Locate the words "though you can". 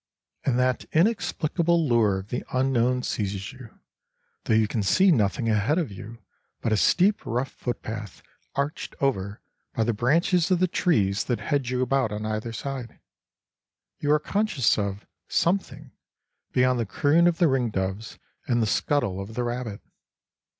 4.45-4.81